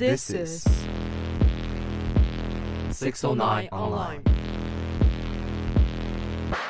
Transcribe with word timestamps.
This 0.00 0.30
is 0.30 0.62
609 2.90 3.68
Online 3.70 4.22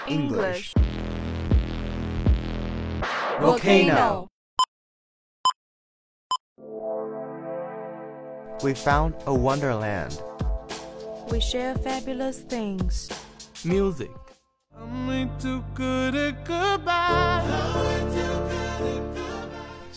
English. 0.09 0.75
Volcano. 3.40 4.27
We 8.64 8.75
found 8.75 9.14
a 9.27 9.33
wonderland. 9.33 10.21
We 11.31 11.39
share 11.39 11.77
fabulous 11.77 12.41
things. 12.41 13.09
Music. 13.65 14.11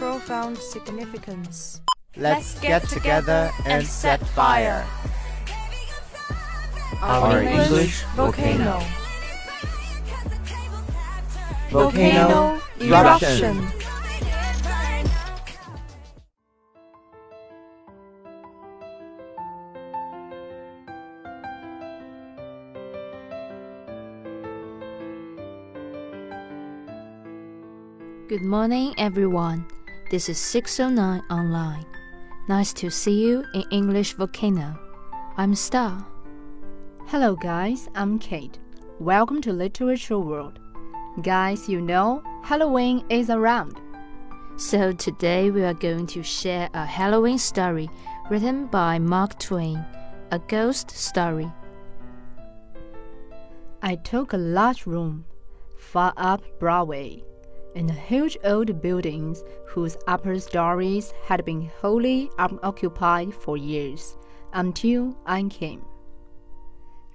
Profound 0.00 0.56
significance. 0.56 1.82
Let's 2.16 2.58
get 2.60 2.88
together 2.88 3.50
and 3.66 3.86
set 3.86 4.18
fire. 4.28 4.86
Our 7.02 7.42
English 7.42 8.00
volcano. 8.16 8.80
Volcano 11.68 12.58
eruption. 12.80 13.60
Good 28.28 28.40
morning, 28.40 28.94
everyone. 28.96 29.66
This 30.10 30.28
is 30.28 30.38
609 30.38 31.22
Online. 31.30 31.86
Nice 32.48 32.72
to 32.72 32.90
see 32.90 33.24
you 33.24 33.44
in 33.54 33.62
English 33.70 34.14
Volcano. 34.14 34.76
I'm 35.36 35.54
Star. 35.54 36.04
Hello, 37.06 37.36
guys. 37.36 37.88
I'm 37.94 38.18
Kate. 38.18 38.58
Welcome 38.98 39.40
to 39.42 39.52
Literature 39.52 40.18
World. 40.18 40.58
Guys, 41.22 41.68
you 41.68 41.80
know, 41.80 42.24
Halloween 42.42 43.04
is 43.08 43.30
around. 43.30 43.80
So 44.56 44.90
today 44.90 45.52
we 45.52 45.62
are 45.62 45.74
going 45.74 46.08
to 46.08 46.24
share 46.24 46.68
a 46.74 46.84
Halloween 46.84 47.38
story 47.38 47.88
written 48.28 48.66
by 48.66 48.98
Mark 48.98 49.38
Twain, 49.38 49.78
a 50.32 50.40
ghost 50.40 50.90
story. 50.90 51.52
I 53.80 53.94
took 53.94 54.32
a 54.32 54.38
large 54.38 54.86
room 54.86 55.24
far 55.78 56.12
up 56.16 56.42
Broadway 56.58 57.22
in 57.74 57.86
the 57.86 57.92
huge 57.92 58.36
old 58.44 58.80
buildings 58.82 59.44
whose 59.68 59.96
upper 60.06 60.38
stories 60.38 61.12
had 61.24 61.44
been 61.44 61.70
wholly 61.80 62.30
unoccupied 62.38 63.34
for 63.34 63.56
years 63.56 64.16
until 64.52 65.16
I 65.26 65.42
came. 65.44 65.84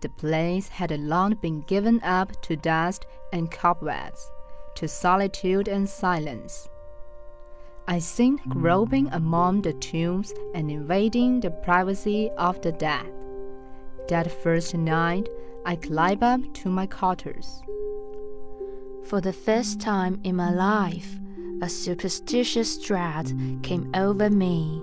The 0.01 0.09
place 0.09 0.67
had 0.67 0.91
long 0.99 1.35
been 1.35 1.61
given 1.61 2.01
up 2.03 2.41
to 2.43 2.55
dust 2.55 3.05
and 3.33 3.51
cobwebs, 3.51 4.29
to 4.75 4.87
solitude 4.87 5.67
and 5.67 5.89
silence. 5.89 6.69
I 7.87 7.99
seemed 7.99 8.41
groping 8.49 9.09
among 9.11 9.61
the 9.61 9.73
tombs 9.73 10.33
and 10.53 10.71
invading 10.71 11.39
the 11.39 11.51
privacy 11.51 12.31
of 12.37 12.61
the 12.61 12.71
dead. 12.71 13.05
That 14.07 14.31
first 14.31 14.75
night, 14.75 15.29
I 15.65 15.75
climbed 15.75 16.23
up 16.23 16.41
to 16.55 16.69
my 16.69 16.87
quarters. 16.87 17.61
For 19.05 19.21
the 19.21 19.33
first 19.33 19.79
time 19.79 20.19
in 20.23 20.35
my 20.35 20.51
life, 20.51 21.19
a 21.61 21.69
superstitious 21.69 22.75
dread 22.79 23.31
came 23.61 23.91
over 23.93 24.31
me, 24.31 24.81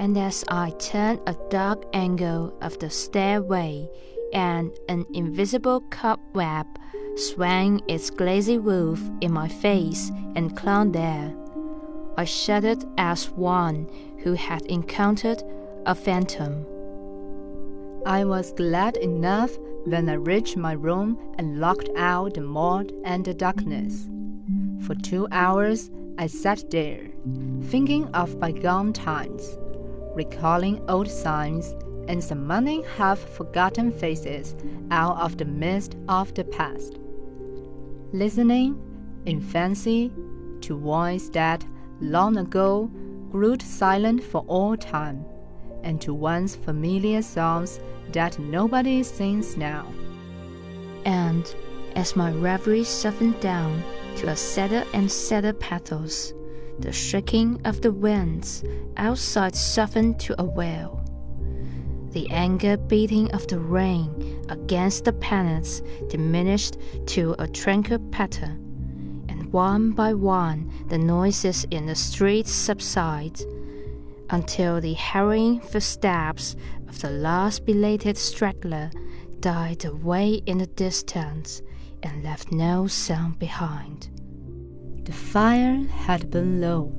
and 0.00 0.18
as 0.18 0.44
I 0.48 0.70
turned 0.70 1.20
a 1.28 1.36
dark 1.50 1.84
angle 1.92 2.52
of 2.60 2.76
the 2.80 2.90
stairway, 2.90 3.88
and 4.32 4.72
an 4.88 5.06
invisible 5.14 5.82
cobweb 5.90 6.66
swung 7.14 7.80
its 7.86 8.10
glazy 8.10 8.58
woof 8.58 9.00
in 9.20 9.32
my 9.32 9.46
face 9.46 10.10
and 10.34 10.56
clung 10.56 10.90
there, 10.90 11.32
I 12.16 12.24
shuddered 12.24 12.84
as 12.98 13.30
one 13.30 13.88
who 14.24 14.32
had 14.32 14.62
encountered 14.62 15.44
a 15.86 15.94
phantom. 15.94 16.66
I 18.04 18.24
was 18.24 18.52
glad 18.52 18.96
enough 18.96 19.52
when 19.84 20.08
I 20.08 20.14
reached 20.14 20.56
my 20.56 20.72
room 20.72 21.18
and 21.38 21.60
locked 21.60 21.90
out 21.96 22.34
the 22.34 22.40
mold 22.40 22.92
and 23.04 23.24
the 23.24 23.34
darkness. 23.34 24.08
For 24.86 24.94
two 24.94 25.28
hours 25.30 25.90
I 26.18 26.26
sat 26.26 26.70
there, 26.70 27.10
thinking 27.64 28.06
of 28.14 28.38
bygone 28.38 28.92
times, 28.92 29.58
recalling 30.14 30.80
old 30.88 31.10
signs 31.10 31.74
and 32.08 32.22
summoning 32.22 32.84
half 32.96 33.18
forgotten 33.18 33.90
faces 33.90 34.54
out 34.90 35.18
of 35.18 35.36
the 35.38 35.44
mist 35.44 35.96
of 36.08 36.32
the 36.34 36.44
past. 36.44 36.98
Listening, 38.12 38.78
in 39.26 39.40
fancy, 39.40 40.12
to 40.60 40.76
voice 40.78 41.28
that 41.30 41.64
long 42.00 42.36
ago 42.36 42.90
grew 43.30 43.56
silent 43.60 44.22
for 44.22 44.44
all 44.46 44.76
time, 44.76 45.24
and 45.84 46.00
to 46.00 46.12
one's 46.12 46.56
familiar 46.56 47.22
songs 47.22 47.78
that 48.12 48.38
nobody 48.38 49.02
sings 49.04 49.56
now. 49.56 49.86
And 51.04 51.54
as 51.94 52.16
my 52.16 52.32
reverie 52.32 52.84
softened 52.84 53.38
down 53.40 53.82
to 54.16 54.28
a 54.28 54.36
sadder 54.36 54.84
and 54.92 55.10
sadder 55.10 55.52
pathos, 55.52 56.32
the 56.78 56.92
shrieking 56.92 57.60
of 57.64 57.82
the 57.82 57.92
winds 57.92 58.64
outside 58.96 59.54
softened 59.54 60.18
to 60.20 60.40
a 60.40 60.44
wail. 60.44 61.00
The 62.10 62.28
anger 62.30 62.76
beating 62.76 63.30
of 63.32 63.46
the 63.48 63.58
rain 63.58 64.44
against 64.48 65.04
the 65.04 65.12
panels 65.12 65.82
diminished 66.08 66.76
to 67.06 67.34
a 67.38 67.48
tranquil 67.48 67.98
patter, 68.10 68.56
and 69.28 69.52
one 69.52 69.90
by 69.92 70.14
one 70.14 70.72
the 70.88 70.98
noises 70.98 71.66
in 71.70 71.86
the 71.86 71.94
streets 71.94 72.52
subsided, 72.52 73.44
until 74.30 74.80
the 74.80 74.94
hurrying 74.94 75.60
footsteps 75.60 76.56
of 76.88 77.00
the 77.00 77.10
last 77.10 77.64
belated 77.64 78.16
straggler 78.16 78.90
died 79.40 79.84
away 79.84 80.40
in 80.46 80.58
the 80.58 80.66
distance 80.66 81.62
and 82.02 82.22
left 82.22 82.52
no 82.52 82.86
sound 82.86 83.38
behind. 83.38 84.08
The 85.04 85.12
fire 85.12 85.82
had 85.84 86.30
been 86.30 86.60
low. 86.60 86.92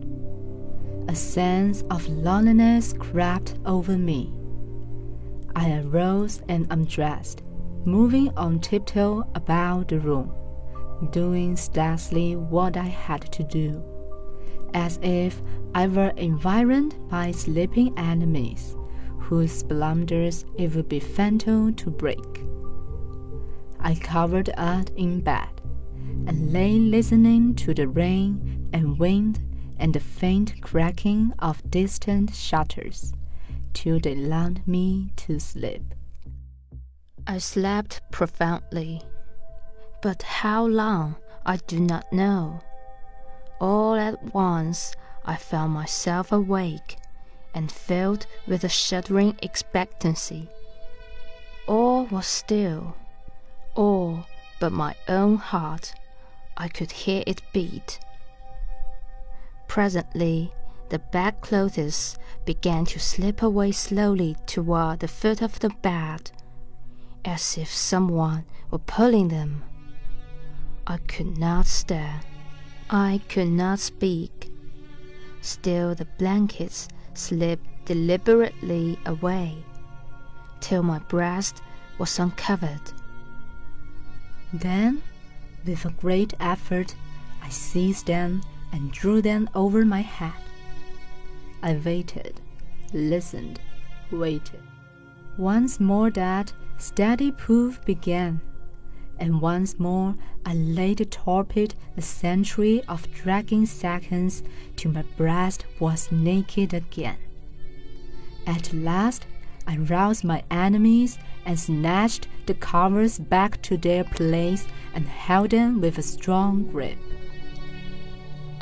A 1.07 1.15
sense 1.15 1.83
of 1.89 2.07
loneliness 2.07 2.93
crept 2.93 3.55
over 3.65 3.97
me. 3.97 4.33
I 5.55 5.79
arose 5.79 6.41
and 6.49 6.67
undressed, 6.69 7.43
moving 7.85 8.29
on 8.37 8.59
tiptoe 8.59 9.23
about 9.35 9.87
the 9.87 9.99
room, 9.99 10.33
doing 11.11 11.55
stealthily 11.55 12.35
what 12.35 12.77
I 12.77 12.85
had 12.85 13.21
to 13.31 13.43
do, 13.43 13.83
as 14.75 14.99
if 15.01 15.41
I 15.73 15.87
were 15.87 16.13
environed 16.17 16.95
by 17.09 17.31
sleeping 17.31 17.97
enemies 17.97 18.75
whose 19.17 19.63
blunders 19.63 20.45
it 20.57 20.75
would 20.75 20.89
be 20.89 20.99
fatal 20.99 21.71
to 21.71 21.89
break. 21.89 22.43
I 23.79 23.95
covered 23.95 24.51
up 24.57 24.89
in 24.95 25.21
bed 25.21 25.49
and 26.27 26.51
lay 26.53 26.77
listening 26.77 27.55
to 27.55 27.73
the 27.73 27.87
rain 27.87 28.69
and 28.73 28.99
wind 28.99 29.39
and 29.79 29.93
the 29.93 29.99
faint 29.99 30.61
cracking 30.61 31.33
of 31.39 31.63
distant 31.71 32.35
shutters 32.35 33.13
till 33.73 33.99
they 33.99 34.15
lulled 34.15 34.67
me 34.67 35.11
to 35.15 35.39
sleep. 35.39 35.95
I 37.25 37.37
slept 37.37 38.01
profoundly, 38.11 39.01
but 40.01 40.21
how 40.21 40.65
long 40.65 41.15
I 41.45 41.57
do 41.57 41.79
not 41.79 42.11
know. 42.11 42.61
All 43.59 43.95
at 43.95 44.33
once 44.33 44.95
I 45.25 45.37
found 45.37 45.73
myself 45.73 46.31
awake 46.31 46.97
and 47.53 47.71
filled 47.71 48.27
with 48.45 48.63
a 48.63 48.69
shuddering 48.69 49.37
expectancy. 49.41 50.49
All 51.67 52.05
was 52.05 52.27
still, 52.27 52.95
all 53.75 54.25
but 54.59 54.71
my 54.71 54.95
own 55.07 55.37
heart. 55.37 55.93
I 56.57 56.67
could 56.67 56.91
hear 56.91 57.23
it 57.25 57.41
beat. 57.53 57.99
Presently, 59.67 60.53
the 60.89 60.99
bedclothes 60.99 62.17
began 62.45 62.85
to 62.85 62.99
slip 62.99 63.41
away 63.41 63.71
slowly 63.71 64.37
toward 64.45 64.99
the 64.99 65.07
foot 65.07 65.41
of 65.41 65.59
the 65.59 65.69
bed, 65.69 66.31
as 67.25 67.57
if 67.57 67.73
someone 67.73 68.45
were 68.69 68.79
pulling 68.79 69.29
them. 69.29 69.63
I 70.85 70.97
could 70.97 71.37
not 71.37 71.65
stir. 71.65 72.21
I 72.89 73.21
could 73.29 73.49
not 73.49 73.79
speak. 73.79 74.51
Still, 75.41 75.95
the 75.95 76.05
blankets 76.17 76.87
slipped 77.13 77.85
deliberately 77.85 78.99
away 79.05 79.63
till 80.59 80.83
my 80.83 80.99
breast 80.99 81.61
was 81.97 82.19
uncovered. 82.19 82.91
Then, 84.53 85.01
with 85.65 85.85
a 85.85 85.91
great 85.91 86.33
effort, 86.39 86.95
I 87.43 87.49
seized 87.49 88.07
them 88.07 88.41
and 88.71 88.91
drew 88.91 89.21
them 89.21 89.49
over 89.55 89.85
my 89.85 90.01
head. 90.01 90.33
I 91.63 91.79
waited, 91.83 92.41
listened, 92.93 93.59
waited. 94.11 94.61
Once 95.37 95.79
more 95.79 96.09
that 96.11 96.53
steady 96.77 97.31
puff 97.31 97.83
began, 97.85 98.41
and 99.19 99.41
once 99.41 99.79
more 99.79 100.15
I 100.45 100.53
laid 100.53 101.09
torpid 101.11 101.75
a 101.97 102.01
century 102.01 102.83
of 102.87 103.11
dragging 103.13 103.65
seconds 103.65 104.43
till 104.75 104.91
my 104.91 105.03
breast 105.17 105.65
was 105.79 106.11
naked 106.11 106.73
again. 106.73 107.17
At 108.45 108.73
last 108.73 109.25
I 109.67 109.77
roused 109.77 110.23
my 110.23 110.43
enemies 110.51 111.17
and 111.45 111.59
snatched 111.59 112.27
the 112.45 112.53
covers 112.53 113.17
back 113.17 113.61
to 113.63 113.77
their 113.77 114.03
place 114.03 114.67
and 114.93 115.07
held 115.07 115.51
them 115.51 115.81
with 115.81 115.97
a 115.97 116.03
strong 116.03 116.63
grip. 116.71 116.97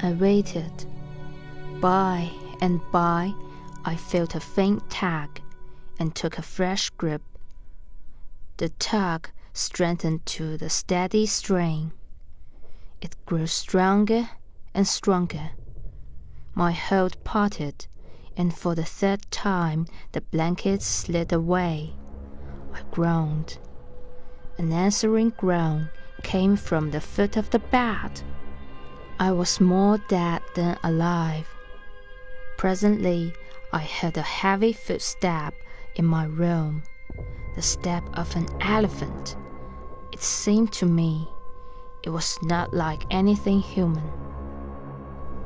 I 0.02 0.14
waited. 0.14 0.86
By 1.80 2.30
and 2.62 2.80
by, 2.92 3.34
I 3.86 3.96
felt 3.96 4.36
a 4.36 4.40
faint 4.40 4.90
tug 4.90 5.42
and 6.00 6.16
took 6.16 6.38
a 6.38 6.42
fresh 6.42 6.90
grip. 6.92 7.22
The 8.58 8.70
tug 8.70 9.30
strengthened 9.54 10.26
to 10.26 10.58
the 10.58 10.70
steady 10.70 11.26
strain. 11.26 11.94
It 13.02 13.16
grew 13.26 13.48
stronger 13.48 14.30
and 14.74 14.88
stronger. 14.88 15.52
My 16.56 16.72
hold 16.72 17.24
parted 17.24 17.88
and 18.36 18.54
for 18.54 18.76
the 18.76 18.86
third 18.86 19.30
time 19.32 19.86
the 20.12 20.22
blankets 20.22 20.86
slid 20.86 21.32
away. 21.32 21.94
I 22.74 22.82
groaned. 22.92 23.58
An 24.58 24.72
answering 24.72 25.34
groan 25.38 25.90
came 26.24 26.56
from 26.56 26.92
the 26.92 27.02
foot 27.02 27.38
of 27.38 27.50
the 27.52 27.60
bed. 27.60 28.22
I 29.20 29.32
was 29.32 29.60
more 29.60 30.00
dead 30.08 30.42
than 30.56 30.78
alive. 30.84 31.48
Presently, 32.58 33.34
I 33.72 33.80
heard 33.80 34.18
a 34.18 34.22
heavy 34.22 34.74
footstep 34.74 35.54
in 35.96 36.06
my 36.06 36.26
room, 36.26 36.84
the 37.56 37.62
step 37.62 38.04
of 38.14 38.36
an 38.36 38.48
elephant. 38.62 39.36
It 40.13 40.21
seemed 40.21 40.71
to 40.74 40.86
me 40.86 41.27
it 42.04 42.12
was 42.12 42.38
not 42.44 42.71
like 42.71 43.04
anything 43.10 43.62
human. 43.62 44.12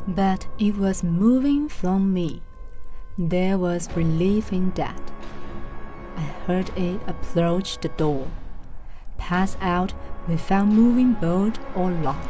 But 0.05 0.45
it 0.59 0.75
was 0.75 1.05
moving 1.05 1.69
from 1.69 2.13
me. 2.13 2.41
There 3.17 3.57
was 3.57 3.89
relief 3.95 4.51
in 4.51 4.71
that. 4.71 5.01
I 6.17 6.21
heard 6.45 6.69
it 6.77 6.99
approach 7.07 7.77
the 7.77 7.87
door, 7.87 8.27
pass 9.17 9.55
out 9.61 9.93
without 10.27 10.67
moving 10.67 11.13
bolt 11.13 11.59
or 11.73 11.89
lock, 11.89 12.29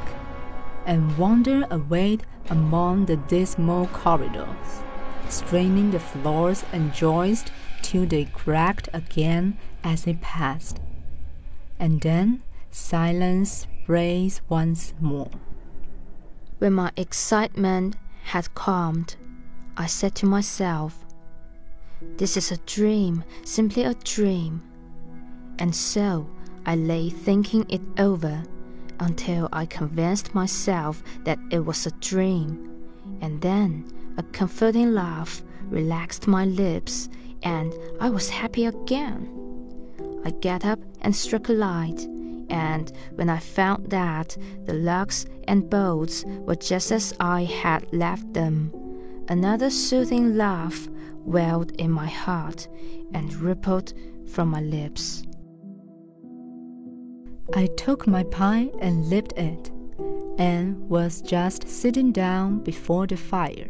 and 0.86 1.18
wander 1.18 1.66
away 1.72 2.20
among 2.52 3.08
the 3.08 3.18
dismal 3.18 3.88
corridors, 3.88 4.84
straining 5.28 5.90
the 5.90 6.00
floors 6.00 6.64
and 6.72 6.94
joists 6.94 7.50
till 7.82 8.06
they 8.06 8.26
cracked 8.26 8.90
again 8.94 9.58
as 9.84 10.06
it 10.06 10.22
passed. 10.22 10.80
And 11.80 12.02
then 12.02 12.44
silence 12.72 13.68
reigns 13.88 14.42
once 14.50 14.94
more. 15.00 15.30
When 16.60 16.74
my 16.74 16.92
excitement 16.98 17.96
had 18.24 18.54
calmed, 18.56 19.16
I 19.78 19.86
said 19.86 20.16
to 20.16 20.26
myself, 20.26 21.06
This 22.18 22.36
is 22.36 22.52
a 22.52 22.58
dream, 22.58 23.24
simply 23.44 23.84
a 23.84 23.94
dream. 23.94 24.64
And 25.60 25.76
so 25.76 26.28
I 26.66 26.76
lay 26.76 27.10
thinking 27.10 27.66
it 27.70 27.82
over 28.00 28.44
until 29.00 29.48
I 29.54 29.66
convinced 29.66 30.34
myself 30.34 31.04
that 31.24 31.40
it 31.52 31.60
was 31.60 31.86
a 31.86 31.92
dream. 31.92 32.86
And 33.22 33.42
then 33.42 33.86
a 34.18 34.24
comforting 34.24 34.94
laugh 34.94 35.44
relaxed 35.64 36.28
my 36.28 36.46
lips, 36.46 37.10
and 37.44 37.74
I 38.00 38.10
was 38.10 38.30
happy 38.30 38.66
again. 38.66 39.30
I 40.28 40.32
got 40.42 40.66
up 40.66 40.80
and 41.02 41.16
struck 41.16 41.48
a 41.48 41.54
light, 41.54 42.06
and 42.50 42.92
when 43.16 43.30
I 43.30 43.40
found 43.40 43.90
that 43.92 44.38
the 44.66 44.74
locks 44.74 45.26
and 45.48 45.70
bolts 45.70 46.26
were 46.26 46.56
just 46.56 46.92
as 46.92 47.14
I 47.18 47.46
had 47.46 47.88
left 47.94 48.34
them, 48.34 48.74
Another 49.30 49.70
soothing 49.70 50.38
laugh 50.38 50.88
welled 51.26 51.72
in 51.80 51.92
my 51.92 52.08
heart 52.08 52.70
and 53.14 53.34
rippled 53.36 53.94
from 54.26 54.50
my 54.50 54.62
lips. 54.62 55.24
I 57.54 57.68
took 57.78 58.08
my 58.08 58.24
pie 58.24 58.70
and 58.80 59.10
lit 59.10 59.34
it, 59.36 59.70
and 60.38 60.78
was 60.90 61.22
just 61.22 61.68
sitting 61.68 62.14
down 62.14 62.60
before 62.60 63.06
the 63.06 63.18
fire. 63.18 63.70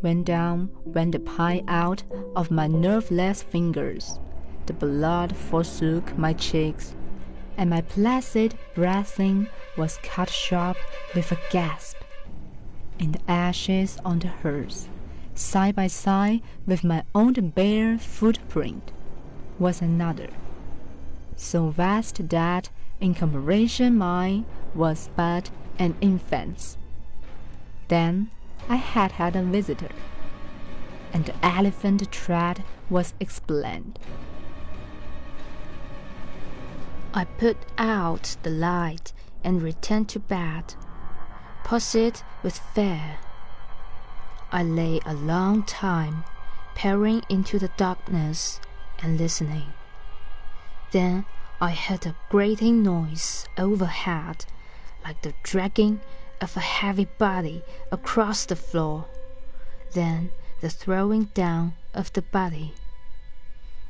When 0.00 0.22
down 0.22 0.68
went 0.84 1.12
the 1.12 1.20
pie 1.20 1.62
out 1.66 2.02
of 2.36 2.50
my 2.50 2.66
nerveless 2.66 3.42
fingers. 3.42 4.18
The 4.66 4.72
blood 4.72 5.36
forsook 5.36 6.16
my 6.16 6.32
cheeks, 6.32 6.94
and 7.56 7.70
my 7.70 7.80
placid 7.80 8.54
breathing 8.74 9.48
was 9.76 9.98
cut 10.02 10.30
short 10.30 10.76
with 11.14 11.32
a 11.32 11.38
gasp 11.50 11.96
and 13.02 13.14
the 13.14 13.30
ashes 13.30 13.98
on 14.04 14.20
the 14.20 14.28
hearth, 14.28 14.88
side 15.34 15.74
by 15.74 15.88
side 15.88 16.40
with 16.66 16.84
my 16.84 17.02
own 17.14 17.32
bare 17.50 17.98
footprint, 17.98 18.92
was 19.58 19.82
another, 19.82 20.28
so 21.36 21.70
vast 21.70 22.28
that 22.28 22.70
in 23.00 23.12
comparison 23.12 23.98
mine 23.98 24.44
was 24.74 25.10
but 25.16 25.50
an 25.78 25.96
infant's. 26.00 26.78
Then 27.88 28.30
I 28.68 28.76
had 28.76 29.12
had 29.12 29.34
a 29.34 29.42
visitor, 29.42 29.90
and 31.12 31.24
the 31.24 31.34
elephant 31.44 32.10
tread 32.12 32.62
was 32.88 33.14
explained. 33.18 33.98
I 37.14 37.24
put 37.24 37.58
out 37.76 38.36
the 38.42 38.50
light 38.50 39.12
and 39.44 39.62
returned 39.62 40.08
to 40.10 40.18
bed 40.18 40.74
palsied 41.64 42.22
with 42.42 42.58
fear. 42.74 43.18
I 44.50 44.62
lay 44.62 45.00
a 45.06 45.14
long 45.14 45.62
time, 45.62 46.24
peering 46.74 47.22
into 47.28 47.58
the 47.58 47.70
darkness 47.76 48.60
and 49.02 49.18
listening. 49.18 49.72
Then 50.90 51.24
I 51.60 51.70
heard 51.70 52.04
a 52.06 52.16
grating 52.28 52.82
noise 52.82 53.46
overhead, 53.56 54.44
like 55.04 55.22
the 55.22 55.34
dragging 55.42 56.00
of 56.40 56.56
a 56.56 56.60
heavy 56.60 57.06
body 57.18 57.62
across 57.90 58.44
the 58.44 58.56
floor, 58.56 59.06
then 59.92 60.30
the 60.60 60.70
throwing 60.70 61.24
down 61.34 61.74
of 61.94 62.12
the 62.12 62.22
body, 62.22 62.74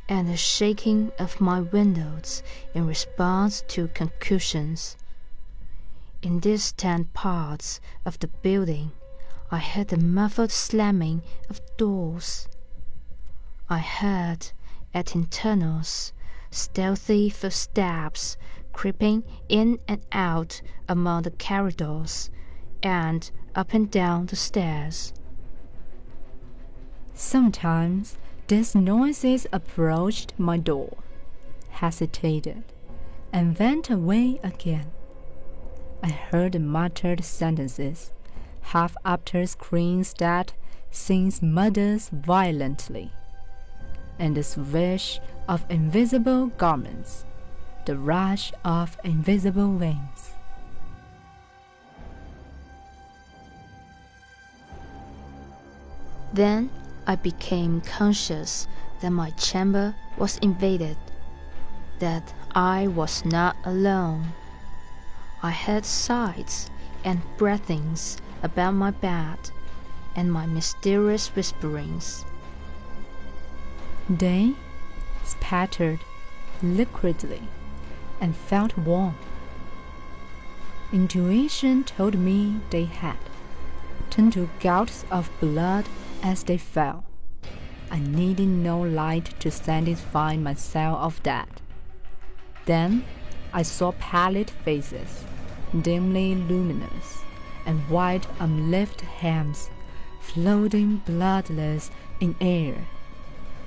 and 0.09 0.29
the 0.29 0.37
shaking 0.37 1.13
of 1.19 1.41
my 1.41 1.61
windows 1.61 2.43
in 2.75 2.87
response 2.87 3.63
to 3.69 3.89
concussions. 3.89 4.97
In 6.23 6.41
distant 6.41 7.13
parts 7.15 7.81
of 8.05 8.19
the 8.19 8.29
building, 8.29 8.93
I 9.51 9.59
heard 9.59 9.89
the 9.89 9.97
muffled 9.97 10.51
slamming 10.51 11.23
of 11.51 11.61
doors. 11.77 12.49
I 13.69 13.79
heard, 13.79 14.53
at 14.95 15.15
intervals, 15.15 16.13
stealthy 16.51 17.31
footsteps 17.31 18.37
creeping 18.73 19.25
in 19.49 19.79
and 19.87 20.01
out 20.13 20.63
among 20.89 21.23
the 21.23 21.31
corridors 21.31 22.31
and 22.83 23.31
up 23.55 23.73
and 23.75 23.91
down 23.91 24.27
the 24.27 24.37
stairs. 24.37 25.13
Sometimes 27.15 28.17
these 28.53 28.75
noises 28.75 29.47
approached 29.51 30.35
my 30.37 30.59
door, 30.59 30.99
hesitated, 31.71 32.63
and 33.33 33.59
went 33.59 33.89
away 33.89 34.39
again. 34.43 34.91
I 36.03 36.11
heard 36.11 36.61
muttered 36.61 37.25
sentences, 37.25 38.13
half 38.61 38.95
after 39.07 39.47
screams 39.47 40.13
that 40.19 40.53
sings 40.91 41.41
mutters 41.41 42.11
violently, 42.13 43.11
and 44.19 44.37
the 44.37 44.43
swish 44.43 45.19
of 45.49 45.65
invisible 45.71 46.49
garments, 46.59 47.25
the 47.87 47.97
rush 47.97 48.53
of 48.67 48.99
invisible 49.03 49.73
wings. 49.73 50.33
Then 56.35 56.69
I 57.07 57.17
became 57.17 57.81
conscious 57.81 58.69
that 59.01 59.11
my 59.11 59.31
chamber 59.31 59.95
was 60.17 60.39
invaded, 60.39 60.97
that 61.99 62.33
I 62.55 62.87
was 62.87 63.25
not 63.25 63.57
alone. 63.65 64.33
I 65.43 65.51
heard 65.51 65.85
sighs 65.85 66.71
and 67.05 67.21
breathings 67.37 68.19
about 68.43 68.75
my 68.75 68.93
bed 68.93 69.51
and 70.15 70.33
my 70.33 70.47
mysterious 70.47 71.35
whisperings. 71.35 72.25
They 74.09 74.55
spattered 75.25 76.01
liquidly 76.63 77.43
and 78.21 78.37
felt 78.37 78.79
warm. 78.79 79.17
Intuition 80.93 81.83
told 81.83 82.15
me 82.15 82.61
they 82.71 82.85
had 82.85 83.17
turned 84.11 84.35
to 84.35 84.51
gouts 84.61 85.05
of 85.11 85.31
blood 85.41 85.87
as 86.23 86.45
they 86.45 86.57
fell. 86.59 87.05
I 87.91 87.99
needed 87.99 88.49
no 88.49 88.81
light 88.81 89.35
to 89.41 89.50
satisfy 89.50 90.37
myself 90.37 90.99
of 90.99 91.23
that. 91.25 91.61
Then 92.64 93.05
I 93.52 93.62
saw 93.62 93.93
pallid 93.93 94.50
faces, 94.50 95.25
dimly 95.79 96.35
luminous, 96.35 97.19
and 97.67 97.88
white 97.88 98.26
uplifted 98.41 99.02
hands 99.02 99.71
floating 100.23 100.97
bloodless 101.05 101.91
in 102.21 102.35
air, 102.41 102.87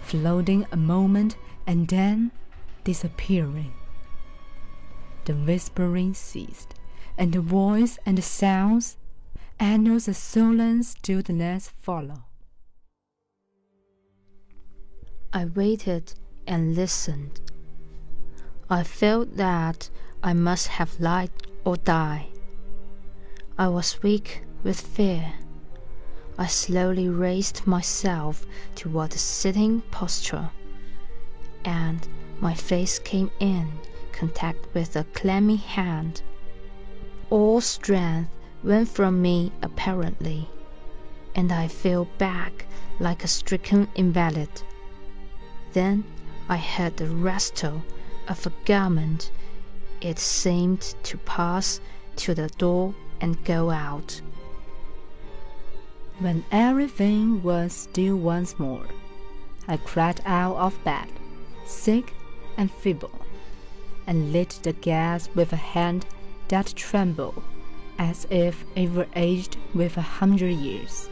floating 0.02 0.66
a 0.72 0.78
moment 0.78 1.36
and 1.68 1.88
then 1.88 2.32
disappearing. 2.84 3.74
The 5.26 5.34
whispering 5.34 6.14
ceased, 6.14 6.76
and 7.18 7.34
the 7.34 7.42
voice 7.42 8.00
and 8.06 8.18
the 8.18 8.22
sounds, 8.22 8.98
and 9.60 9.88
a 9.88 10.14
sullen 10.14 10.84
stillness 10.84 11.70
follow. 11.82 12.25
I 15.36 15.44
waited 15.44 16.14
and 16.48 16.78
listened. 16.78 17.42
I 18.70 18.84
felt 18.84 19.36
that 19.36 19.90
I 20.24 20.32
must 20.32 20.70
have 20.70 20.98
lied 20.98 21.30
or 21.66 21.76
die. 21.76 22.28
I 23.58 23.68
was 23.68 24.02
weak 24.02 24.44
with 24.64 24.80
fear. 24.80 25.34
I 26.38 26.48
slowly 26.48 27.10
raised 27.10 27.68
myself 27.68 28.46
toward 28.76 29.14
a 29.14 29.18
sitting 29.18 29.82
posture, 29.92 30.52
and 31.66 32.08
my 32.40 32.54
face 32.54 32.98
came 32.98 33.30
in 33.42 33.70
contact 34.14 34.74
with 34.74 34.96
a 34.96 35.04
clammy 35.16 35.58
hand. 35.58 36.22
All 37.30 37.60
strength 37.60 38.30
went 38.64 38.88
from 38.88 39.22
me 39.22 39.52
apparently, 39.62 40.48
and 41.36 41.52
I 41.52 41.68
fell 41.68 42.06
back 42.18 42.68
like 43.02 43.26
a 43.26 43.28
stricken 43.28 43.90
invalid. 43.96 44.64
Then 45.76 46.06
I 46.48 46.56
heard 46.56 46.96
the 46.96 47.08
rustle 47.08 47.84
of 48.30 48.46
a 48.48 48.52
garment. 48.64 49.30
It 50.00 50.20
seemed 50.20 50.96
to 51.04 51.18
pass 51.18 51.82
to 52.16 52.34
the 52.34 52.48
door 52.48 52.96
and 53.20 53.44
go 53.44 53.72
out. 53.72 54.22
When 56.20 56.46
everything 56.50 57.44
was 57.44 57.74
still 57.74 58.16
once 58.16 58.58
more, 58.58 58.86
I 59.68 59.76
crept 59.76 60.22
out 60.26 60.56
of 60.56 60.82
bed, 60.86 61.10
sick 61.66 62.14
and 62.56 62.72
feeble, 62.72 63.20
and 64.08 64.32
lit 64.32 64.62
the 64.64 64.72
gas 64.72 65.28
with 65.36 65.52
a 65.52 65.58
hand 65.58 66.06
that 66.48 66.74
trembled 66.78 67.44
as 68.00 68.26
if 68.30 68.64
it 68.78 68.94
were 68.94 69.08
aged 69.14 69.58
with 69.74 69.98
a 69.98 70.02
hundred 70.02 70.54
years. 70.54 71.10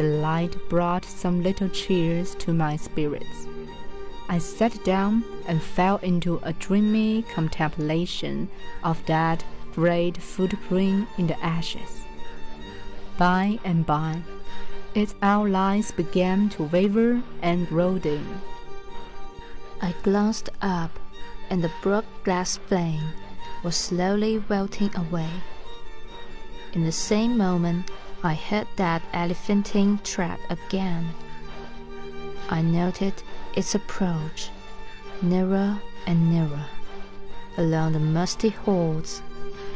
The 0.00 0.16
light 0.16 0.56
brought 0.70 1.04
some 1.04 1.42
little 1.42 1.68
cheers 1.68 2.34
to 2.36 2.54
my 2.54 2.76
spirits. 2.76 3.46
I 4.30 4.38
sat 4.38 4.82
down 4.82 5.24
and 5.46 5.60
fell 5.60 5.98
into 5.98 6.40
a 6.42 6.54
dreamy 6.54 7.20
contemplation 7.34 8.48
of 8.82 9.04
that 9.04 9.44
great 9.74 10.16
footprint 10.16 11.06
in 11.18 11.26
the 11.26 11.38
ashes. 11.44 12.00
By 13.18 13.58
and 13.62 13.84
by, 13.84 14.22
its 14.94 15.14
outlines 15.20 15.90
began 15.90 16.48
to 16.56 16.62
waver 16.62 17.22
and 17.42 17.68
grow 17.68 17.98
dim. 17.98 18.40
I 19.82 19.94
glanced 20.02 20.48
up, 20.62 20.98
and 21.50 21.62
the 21.62 21.72
broad 21.82 22.06
glass 22.24 22.56
flame 22.56 23.12
was 23.62 23.76
slowly 23.76 24.42
melting 24.48 24.96
away. 24.96 25.28
In 26.72 26.84
the 26.84 26.92
same 26.92 27.36
moment, 27.36 27.90
I 28.22 28.34
heard 28.34 28.66
that 28.76 29.02
elephantine 29.12 29.98
tread 30.04 30.38
again. 30.50 31.14
I 32.50 32.60
noted 32.60 33.14
its 33.54 33.74
approach, 33.74 34.50
nearer 35.22 35.78
and 36.06 36.30
nearer, 36.30 36.66
along 37.56 37.92
the 37.92 37.98
musty 38.00 38.50
halls, 38.50 39.22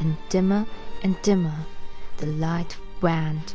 and 0.01 0.17
dimmer 0.29 0.67
and 1.03 1.21
dimmer. 1.23 1.57
The 2.19 2.27
light 2.27 2.77
went. 3.01 3.55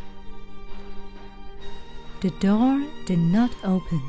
The 2.22 2.31
door 2.31 2.84
did 3.05 3.19
not 3.19 3.51
open, 3.63 4.01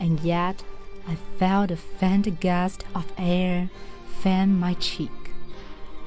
and 0.00 0.18
yet 0.20 0.62
I 1.08 1.14
felt 1.38 1.70
a 1.70 1.76
faint 1.76 2.40
gust 2.40 2.84
of 2.94 3.12
air 3.16 3.70
fan 4.06 4.58
my 4.58 4.74
cheek, 4.74 5.25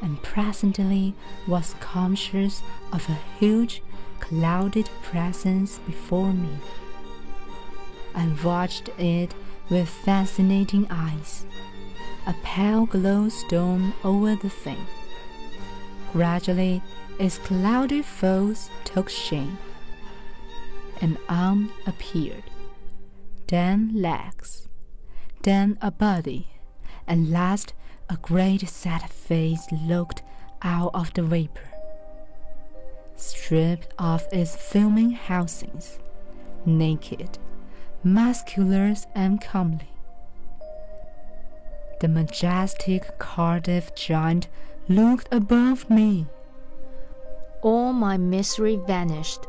and 0.01 0.21
presently 0.23 1.13
was 1.47 1.75
conscious 1.79 2.61
of 2.91 3.07
a 3.09 3.17
huge, 3.39 3.81
clouded 4.19 4.89
presence 5.03 5.79
before 5.79 6.33
me. 6.33 6.57
I 8.15 8.31
watched 8.43 8.89
it 8.97 9.33
with 9.69 9.87
fascinating 9.87 10.87
eyes. 10.89 11.45
A 12.27 12.33
pale 12.43 12.85
glow 12.85 13.29
stole 13.29 13.81
over 14.03 14.35
the 14.35 14.49
thing. 14.49 14.85
Gradually, 16.11 16.81
its 17.19 17.37
cloudy 17.37 18.01
folds 18.01 18.69
took 18.83 19.09
shape. 19.09 19.49
An 21.01 21.17
arm 21.29 21.71
appeared, 21.87 22.43
then 23.47 23.91
legs, 23.93 24.67
then 25.43 25.77
a 25.81 25.91
body, 25.91 26.47
and 27.07 27.31
last 27.31 27.73
a 28.09 28.17
great 28.17 28.67
sad 28.67 29.07
face 29.09 29.71
looked 29.71 30.23
out 30.63 30.91
of 30.95 31.13
the 31.13 31.21
vapor. 31.21 31.61
Stripped 33.15 33.93
of 33.99 34.25
its 34.31 34.55
filming 34.55 35.11
housings, 35.11 35.99
naked, 36.65 37.37
muscular 38.03 38.95
and 39.13 39.39
comely. 39.41 39.91
The 41.99 42.07
majestic 42.07 43.19
Cardiff 43.19 43.93
giant 43.93 44.47
looked 44.87 45.27
above 45.31 45.89
me. 45.89 46.25
All 47.61 47.93
my 47.93 48.17
misery 48.17 48.79
vanished, 48.87 49.41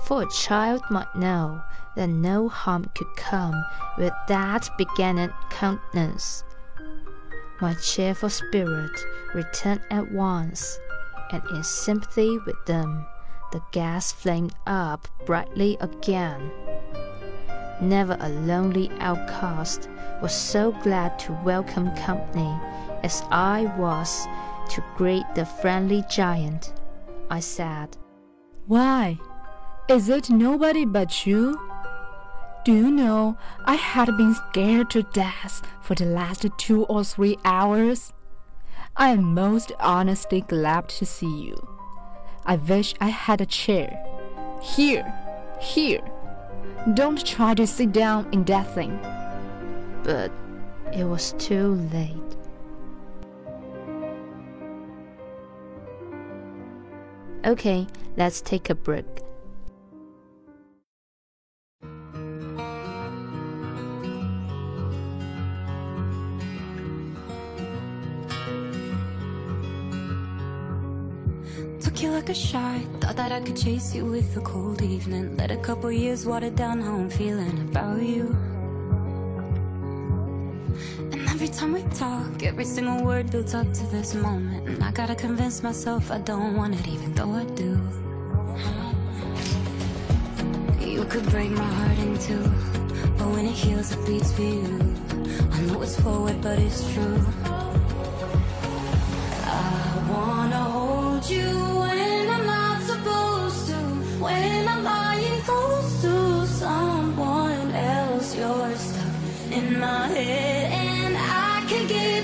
for 0.00 0.22
a 0.22 0.30
child 0.30 0.82
might 0.90 1.14
know 1.16 1.62
that 1.96 2.08
no 2.08 2.48
harm 2.48 2.90
could 2.94 3.16
come 3.16 3.64
with 3.96 4.12
that 4.26 4.68
beginning 4.76 5.30
countenance. 5.50 6.44
My 7.60 7.74
cheerful 7.74 8.30
spirit 8.30 8.92
returned 9.34 9.80
at 9.90 10.12
once, 10.12 10.78
and 11.32 11.42
in 11.50 11.64
sympathy 11.64 12.38
with 12.46 12.64
them, 12.66 13.04
the 13.50 13.60
gas 13.72 14.12
flamed 14.12 14.54
up 14.66 15.08
brightly 15.26 15.76
again. 15.80 16.52
Never 17.80 18.16
a 18.20 18.28
lonely 18.28 18.90
outcast 19.00 19.88
was 20.22 20.32
so 20.32 20.70
glad 20.82 21.18
to 21.20 21.32
welcome 21.44 21.94
company 21.96 22.56
as 23.02 23.24
I 23.30 23.72
was 23.76 24.26
to 24.70 24.84
greet 24.96 25.24
the 25.34 25.44
friendly 25.44 26.04
giant. 26.08 26.72
I 27.28 27.40
said, 27.40 27.96
Why, 28.66 29.18
is 29.88 30.08
it 30.08 30.30
nobody 30.30 30.84
but 30.84 31.26
you? 31.26 31.67
Do 32.68 32.74
you 32.74 32.90
know 32.90 33.38
I 33.64 33.76
had 33.76 34.14
been 34.18 34.34
scared 34.34 34.90
to 34.90 35.02
death 35.02 35.62
for 35.80 35.94
the 35.94 36.04
last 36.04 36.46
two 36.58 36.84
or 36.84 37.02
three 37.02 37.38
hours? 37.42 38.12
I 38.94 39.08
am 39.08 39.32
most 39.32 39.72
honestly 39.80 40.42
glad 40.42 40.90
to 40.90 41.06
see 41.06 41.34
you. 41.44 41.66
I 42.44 42.56
wish 42.56 42.94
I 43.00 43.08
had 43.08 43.40
a 43.40 43.46
chair. 43.46 43.98
Here, 44.62 45.10
here. 45.58 46.02
Don't 46.92 47.24
try 47.24 47.54
to 47.54 47.66
sit 47.66 47.90
down 47.90 48.28
in 48.32 48.44
that 48.44 48.74
thing. 48.74 49.00
but 50.02 50.30
it 50.92 51.04
was 51.04 51.32
too 51.38 51.72
late. 51.90 52.36
Okay, 57.46 57.86
let's 58.18 58.42
take 58.42 58.68
a 58.68 58.74
break. 58.74 59.06
Chase 73.68 73.94
you 73.94 74.04
with 74.06 74.34
a 74.34 74.40
cold 74.40 74.80
evening. 74.80 75.36
Let 75.36 75.50
a 75.50 75.56
couple 75.58 75.92
years 75.92 76.24
water 76.24 76.48
down 76.48 76.80
how 76.80 76.94
I'm 76.94 77.10
feeling 77.10 77.56
about 77.68 78.00
you. 78.00 78.24
And 81.12 81.28
every 81.28 81.48
time 81.48 81.74
we 81.74 81.82
talk, 82.04 82.42
every 82.42 82.64
single 82.64 83.04
word 83.04 83.30
builds 83.30 83.52
up 83.52 83.70
to 83.74 83.84
this 83.88 84.14
moment. 84.14 84.66
And 84.68 84.82
I 84.82 84.90
gotta 84.90 85.14
convince 85.14 85.62
myself 85.62 86.10
I 86.10 86.16
don't 86.16 86.56
want 86.56 86.80
it, 86.80 86.88
even 86.88 87.12
though 87.12 87.32
I 87.42 87.44
do. 87.62 87.72
You 90.80 91.04
could 91.04 91.26
break 91.28 91.50
my 91.50 91.70
heart 91.78 91.98
in 91.98 92.18
two, 92.18 92.44
but 93.18 93.28
when 93.34 93.44
it 93.44 93.58
heals, 93.64 93.92
it 93.92 94.00
beats 94.06 94.32
for 94.32 94.48
you. 94.56 94.96
I 95.52 95.60
know 95.66 95.82
it's 95.82 96.00
forward, 96.00 96.40
but 96.40 96.58
it's 96.58 96.80
true. 96.94 97.47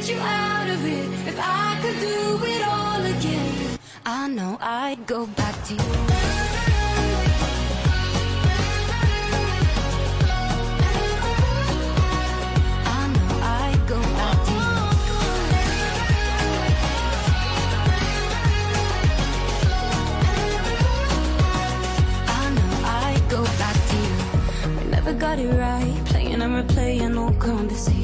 Get 0.04 0.16
you 0.16 0.20
out 0.20 0.68
of 0.68 0.84
it 0.84 1.28
if 1.28 1.38
I 1.40 1.78
could 1.80 1.98
do 2.00 2.38
it 2.44 2.66
all 2.66 3.02
again. 3.04 3.78
I 4.04 4.28
know 4.28 4.58
I'd 4.60 5.06
go 5.06 5.26
back 5.26 5.54
to 5.68 5.74
you. 5.74 5.80
I 12.86 13.06
know 13.14 13.30
I'd 13.42 13.80
go 13.88 14.00
back 14.18 14.38
to 14.46 14.52
you. 14.52 14.74
I 22.28 22.44
know 22.56 22.72
I'd 22.84 23.24
go 23.30 23.42
back 23.62 23.76
to 23.88 23.96
you. 24.04 24.14
We 24.76 24.84
never 24.90 25.14
got 25.14 25.38
it 25.38 25.48
right. 25.48 26.04
Playing 26.06 26.42
and 26.42 26.68
replaying 26.68 27.16
old 27.18 27.38
conversations. 27.38 28.03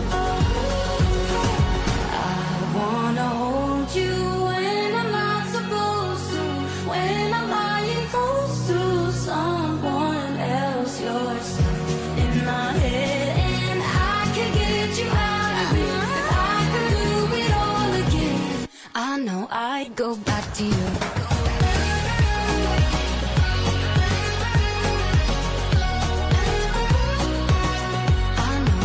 Back 19.89 20.53
to 20.53 20.63
you. 20.63 20.73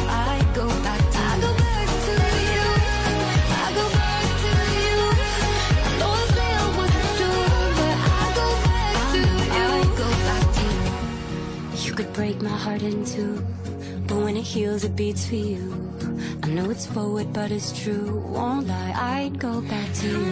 I 0.09 0.47
go 0.55 0.67
back 0.83 1.01
to 1.13 1.19
you. 1.19 1.37
I 1.37 1.41
go 1.41 1.53
back 1.59 1.81
to 2.05 2.13
you. 2.49 2.65
I 3.49 3.73
go 3.75 3.85
back 3.93 4.25
to 4.43 4.53
you. 4.85 5.01
I 8.07 8.33
go 8.39 8.49
back 8.65 9.05
to 9.13 9.19
you 9.19 9.35
I 9.53 9.85
go 9.99 10.09
back 10.29 10.47
to 10.55 10.65
you. 11.77 11.87
You 11.87 11.93
could 11.95 12.13
break 12.15 12.41
my 12.41 12.49
heart 12.49 12.83
in 12.83 13.05
two, 13.05 13.45
but 14.07 14.17
when 14.17 14.37
it 14.37 14.45
heals, 14.45 14.85
it 14.85 14.97
beats 14.97 15.27
for 15.27 15.35
you. 15.35 15.86
I 16.57 16.61
know 16.61 16.71
it's 16.71 16.87
forward, 16.87 17.35
but 17.35 17.51
it's 17.51 17.71
true. 17.83 18.19
Won't 18.33 18.67
lie, 18.67 18.95
I'd 18.97 19.39
go 19.39 19.61
back 19.61 19.93
to 19.93 20.07
you. 20.09 20.25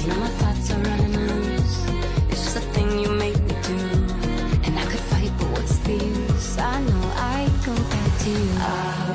You 0.00 0.06
know 0.08 0.16
my 0.16 0.32
thoughts 0.40 0.70
are 0.70 0.78
running 0.78 1.12
loose. 1.12 1.86
It's 2.30 2.42
just 2.44 2.56
a 2.56 2.60
thing 2.72 2.98
you 3.00 3.10
make 3.10 3.38
me 3.40 3.54
do. 3.62 3.76
And 4.64 4.78
I 4.78 4.84
could 4.86 5.04
fight, 5.12 5.30
but 5.36 5.48
what's 5.50 5.76
the 5.80 5.92
use? 5.92 6.58
I 6.58 6.80
know 6.80 7.12
I'd 7.16 7.52
go 7.66 7.74
back 7.74 8.18
to 8.20 8.30
you. 8.30 8.50
I 8.60 9.05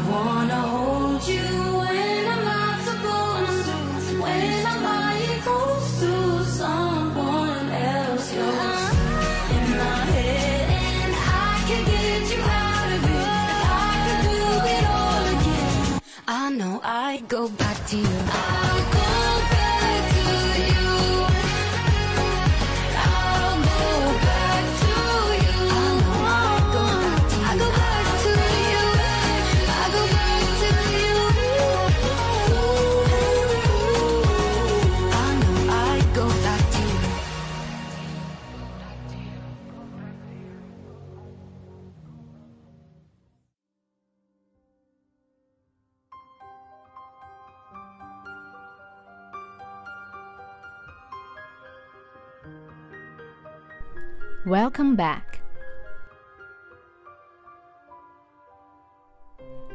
Welcome 54.45 54.95
back. 54.95 55.39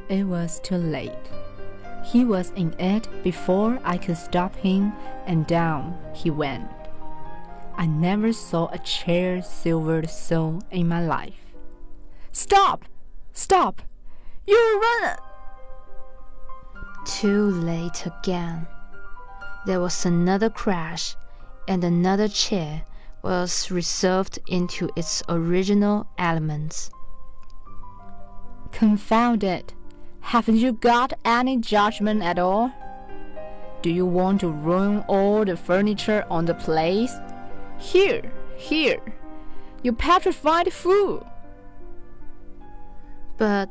It 0.09 0.25
was 0.25 0.59
too 0.59 0.77
late. 0.77 1.13
He 2.05 2.25
was 2.25 2.51
in 2.57 2.75
it 2.81 3.09
before 3.23 3.79
I 3.85 3.97
could 3.97 4.17
stop 4.17 4.57
him, 4.57 4.93
and 5.25 5.47
down 5.47 5.97
he 6.13 6.31
went. 6.31 6.69
I 7.77 7.87
never 7.87 8.33
saw 8.33 8.69
a 8.73 8.79
chair 8.79 9.41
silvered 9.41 10.11
so 10.11 10.59
in 10.73 10.89
my 10.89 11.07
life. 11.07 11.55
Stop! 12.33 12.87
Stop! 13.33 13.83
You 14.49 14.81
run! 14.83 15.17
Too 17.07 17.53
late 17.53 18.05
again. 18.05 18.67
There 19.65 19.79
was 19.79 20.05
another 20.05 20.51
crash, 20.51 21.15
and 21.69 21.85
another 21.85 22.27
chair 22.27 22.83
was 23.27 23.73
resolved 23.73 24.39
into 24.47 24.89
its 24.95 25.21
original 25.29 26.07
elements. 26.17 26.91
Confound 28.71 29.43
it! 29.43 29.75
Haven't 30.21 30.59
you 30.59 30.73
got 30.73 31.13
any 31.25 31.57
judgment 31.57 32.23
at 32.23 32.39
all? 32.39 32.71
Do 33.83 33.91
you 33.91 34.07
want 34.07 34.43
to 34.43 34.49
ruin 34.49 35.05
all 35.09 35.45
the 35.45 35.57
furniture 35.57 36.25
on 36.31 36.45
the 36.45 36.55
place? 36.55 37.13
Here, 37.79 38.23
here, 38.57 39.03
you 39.83 39.93
petrified 39.93 40.73
fool! 40.73 41.27
But 43.39 43.69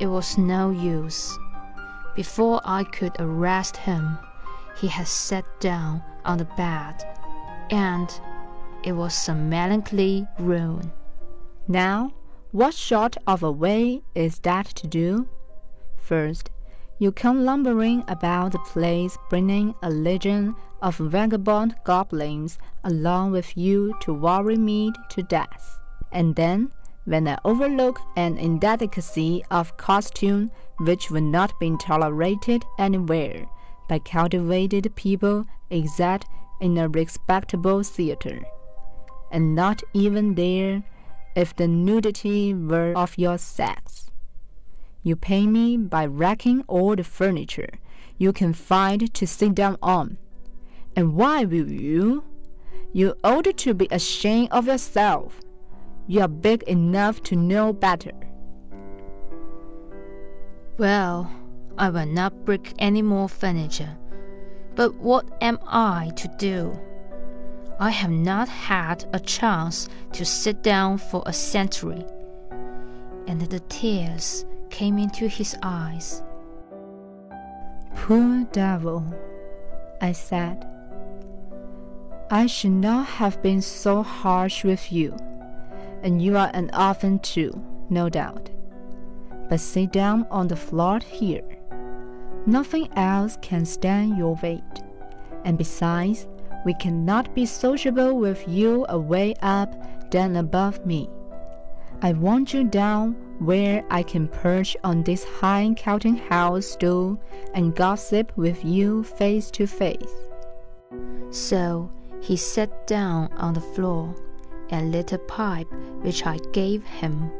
it 0.00 0.06
was 0.06 0.38
no 0.38 0.70
use. 0.70 1.38
Before 2.14 2.62
I 2.64 2.84
could 2.84 3.12
arrest 3.18 3.76
him, 3.76 4.18
he 4.80 4.86
had 4.86 5.06
sat 5.06 5.44
down 5.60 6.02
on 6.24 6.38
the 6.38 6.48
bed, 6.56 7.04
and 7.70 8.08
it 8.86 8.92
was 8.92 9.28
a 9.28 9.34
melancholy 9.34 10.24
ruin. 10.38 10.92
Now, 11.66 12.12
what 12.52 12.72
sort 12.72 13.16
of 13.26 13.42
a 13.42 13.50
way 13.50 14.00
is 14.14 14.38
that 14.40 14.66
to 14.76 14.86
do? 14.86 15.28
First, 15.96 16.50
you 17.00 17.10
come 17.10 17.44
lumbering 17.44 18.04
about 18.06 18.52
the 18.52 18.60
place 18.60 19.18
bringing 19.28 19.74
a 19.82 19.90
legion 19.90 20.54
of 20.80 20.96
vagabond 20.96 21.74
goblins 21.84 22.58
along 22.84 23.32
with 23.32 23.56
you 23.56 23.92
to 24.02 24.14
worry 24.14 24.56
me 24.56 24.92
to 25.10 25.22
death. 25.24 25.80
And 26.12 26.36
then, 26.36 26.70
when 27.06 27.26
I 27.26 27.38
overlook 27.44 28.00
an 28.16 28.38
indelicacy 28.38 29.44
of 29.50 29.76
costume 29.76 30.52
which 30.78 31.10
would 31.10 31.24
not 31.24 31.58
be 31.58 31.76
tolerated 31.80 32.64
anywhere 32.78 33.46
by 33.88 33.98
cultivated 33.98 34.94
people 34.94 35.44
except 35.70 36.26
in 36.60 36.78
a 36.78 36.88
respectable 36.88 37.82
theater, 37.82 38.40
and 39.30 39.54
not 39.54 39.82
even 39.92 40.34
there 40.34 40.82
if 41.34 41.54
the 41.54 41.68
nudity 41.68 42.54
were 42.54 42.92
of 42.96 43.18
your 43.18 43.38
sex. 43.38 44.10
You 45.02 45.16
pay 45.16 45.46
me 45.46 45.76
by 45.76 46.06
racking 46.06 46.64
all 46.66 46.96
the 46.96 47.04
furniture 47.04 47.78
you 48.18 48.32
can 48.32 48.52
find 48.52 49.12
to 49.12 49.26
sit 49.26 49.54
down 49.54 49.76
on. 49.82 50.18
And 50.94 51.14
why 51.14 51.44
will 51.44 51.70
you? 51.70 52.24
You 52.92 53.14
ought 53.22 53.56
to 53.56 53.74
be 53.74 53.88
ashamed 53.90 54.48
of 54.52 54.66
yourself. 54.66 55.40
You 56.06 56.22
are 56.22 56.28
big 56.28 56.62
enough 56.64 57.22
to 57.24 57.36
know 57.36 57.72
better. 57.72 58.12
Well, 60.78 61.30
I 61.76 61.90
will 61.90 62.06
not 62.06 62.44
break 62.44 62.72
any 62.78 63.02
more 63.02 63.28
furniture. 63.28 63.96
But 64.74 64.94
what 64.96 65.26
am 65.40 65.58
I 65.66 66.12
to 66.16 66.28
do? 66.38 66.78
I 67.78 67.90
have 67.90 68.10
not 68.10 68.48
had 68.48 69.04
a 69.12 69.20
chance 69.20 69.88
to 70.12 70.24
sit 70.24 70.62
down 70.62 70.96
for 70.96 71.22
a 71.26 71.32
century. 71.32 72.04
And 73.26 73.40
the 73.42 73.60
tears 73.68 74.46
came 74.70 74.98
into 74.98 75.28
his 75.28 75.54
eyes. 75.62 76.22
Poor 77.94 78.44
devil, 78.52 79.04
I 80.00 80.12
said. 80.12 80.66
I 82.30 82.46
should 82.46 82.72
not 82.72 83.06
have 83.06 83.42
been 83.42 83.60
so 83.60 84.02
harsh 84.02 84.64
with 84.64 84.90
you, 84.90 85.14
and 86.02 86.20
you 86.20 86.36
are 86.36 86.50
an 86.54 86.70
orphan 86.74 87.18
too, 87.18 87.52
no 87.90 88.08
doubt. 88.08 88.50
But 89.48 89.60
sit 89.60 89.92
down 89.92 90.26
on 90.30 90.48
the 90.48 90.56
floor 90.56 91.00
here. 91.00 91.44
Nothing 92.46 92.88
else 92.96 93.36
can 93.42 93.64
stand 93.64 94.16
your 94.16 94.38
weight, 94.42 94.82
and 95.44 95.58
besides, 95.58 96.26
we 96.66 96.74
cannot 96.74 97.32
be 97.32 97.46
sociable 97.46 98.18
with 98.18 98.42
you 98.48 98.84
away 98.88 99.36
up 99.40 99.72
than 100.10 100.34
above 100.34 100.84
me. 100.84 101.08
I 102.02 102.12
want 102.12 102.52
you 102.52 102.64
down 102.64 103.12
where 103.38 103.84
I 103.88 104.02
can 104.02 104.26
perch 104.26 104.76
on 104.82 105.04
this 105.04 105.22
high 105.22 105.72
counting 105.76 106.16
house 106.16 106.66
stool 106.66 107.20
and 107.54 107.76
gossip 107.76 108.36
with 108.36 108.64
you 108.64 109.04
face 109.04 109.48
to 109.52 109.68
face. 109.68 110.16
So 111.30 111.88
he 112.20 112.36
sat 112.36 112.88
down 112.88 113.32
on 113.34 113.54
the 113.54 113.60
floor 113.60 114.12
and 114.70 114.90
lit 114.90 115.12
a 115.12 115.18
pipe 115.18 115.72
which 116.02 116.26
I 116.26 116.38
gave 116.52 116.84
him, 116.84 117.30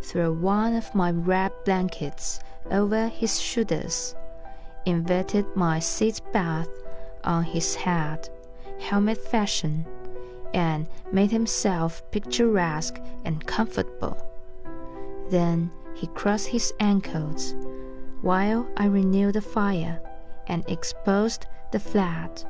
threw 0.00 0.32
one 0.32 0.74
of 0.74 0.94
my 0.94 1.10
red 1.10 1.52
blankets 1.66 2.40
over 2.70 3.08
his 3.08 3.38
shoulders, 3.38 4.14
inverted 4.86 5.44
my 5.54 5.80
seat 5.80 6.22
bath 6.32 6.70
on 7.24 7.44
his 7.44 7.74
head, 7.74 8.30
helmet 8.80 9.18
fashion, 9.18 9.86
and 10.52 10.88
made 11.12 11.30
himself 11.30 12.02
picturesque 12.10 13.00
and 13.24 13.46
comfortable. 13.46 14.16
Then 15.30 15.70
he 15.94 16.08
crossed 16.08 16.48
his 16.48 16.72
ankles 16.80 17.54
while 18.22 18.68
I 18.76 18.86
renewed 18.86 19.34
the 19.34 19.40
fire 19.40 20.00
and 20.46 20.64
exposed 20.68 21.46
the 21.70 21.78
flat, 21.78 22.44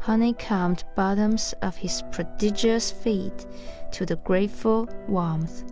honeycombed 0.00 0.84
bottoms 0.96 1.54
of 1.62 1.76
his 1.76 2.02
prodigious 2.10 2.90
feet 2.90 3.46
to 3.92 4.06
the 4.06 4.16
grateful 4.16 4.88
warmth. 5.06 5.64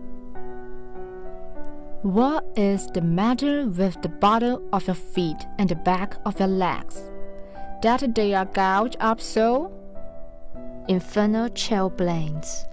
What 2.03 2.47
is 2.57 2.87
the 2.89 3.03
matter 3.03 3.67
with 3.67 4.01
the 4.03 4.09
bottom 4.09 4.63
of 4.73 4.87
your 4.87 4.95
feet 4.95 5.47
and 5.59 5.69
the 5.69 5.75
back 5.75 6.17
of 6.25 6.39
your 6.39 6.49
legs? 6.49 7.11
That 7.83 8.15
they 8.15 8.35
are 8.35 8.47
gouged 8.47 8.97
up 9.01 9.21
so? 9.21 9.73
Infernal 10.91 11.49
chilblains. 11.51 12.67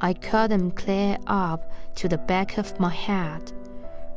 I 0.00 0.14
cut 0.14 0.50
them 0.50 0.70
clear 0.70 1.18
up 1.26 1.68
to 1.96 2.08
the 2.08 2.16
back 2.16 2.56
of 2.56 2.78
my 2.78 2.90
head, 2.90 3.50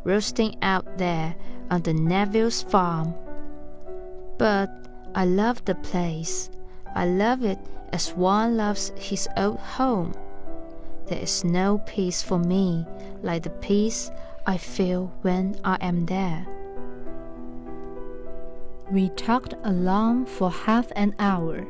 roasting 0.03 0.57
out 0.61 0.99
there 0.99 1.33
on 1.71 1.81
the 1.81 1.91
Newell's 1.91 2.61
farm. 2.61 3.15
But 4.37 4.69
I 5.15 5.25
love 5.25 5.65
the 5.65 5.73
place. 5.73 6.51
I 6.93 7.07
love 7.07 7.43
it 7.43 7.57
as 7.91 8.13
one 8.13 8.57
loves 8.57 8.93
his 8.95 9.27
old 9.35 9.57
home. 9.57 10.13
There 11.07 11.17
is 11.17 11.43
no 11.43 11.79
peace 11.79 12.21
for 12.21 12.37
me 12.37 12.85
like 13.23 13.41
the 13.41 13.49
peace 13.49 14.11
I 14.45 14.57
feel 14.57 15.11
when 15.23 15.59
I 15.63 15.79
am 15.81 16.05
there. 16.05 16.45
We 18.91 19.09
talked 19.09 19.55
along 19.63 20.27
for 20.27 20.51
half 20.51 20.91
an 20.95 21.15
hour, 21.17 21.65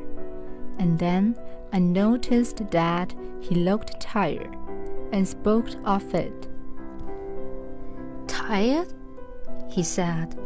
and 0.78 0.98
then 0.98 1.34
I 1.72 1.78
noticed 1.78 2.70
that 2.70 3.14
he 3.40 3.54
looked 3.54 3.98
tired 4.00 4.54
and 5.10 5.26
spoke 5.26 5.68
of 5.84 6.14
it. 6.14 6.48
Tired? 8.26 8.92
he 9.70 9.82
said. 9.82 10.38